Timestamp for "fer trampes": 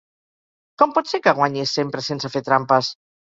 2.37-2.91